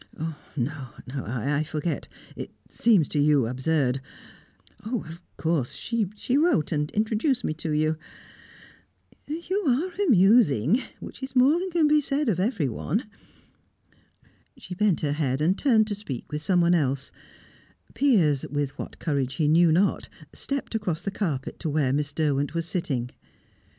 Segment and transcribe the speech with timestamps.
[0.57, 4.01] "No I forget it seems to you absurd.
[4.79, 7.97] Of course she wrote and introduced me to you"
[9.27, 13.11] "You are amusing which is more than can be said of everyone."
[14.57, 17.11] She bent her head and turned to speak with someone else.
[17.93, 22.55] Piers, with what courage he knew not, stepped across the carpet to where Miss Derwent
[22.55, 23.11] was sitting.